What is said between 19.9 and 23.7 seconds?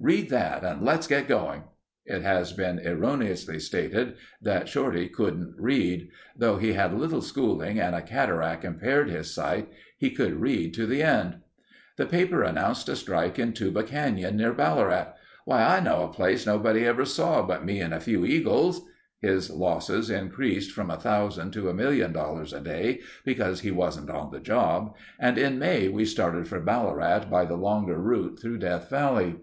increased from a thousand to a million dollars a day because he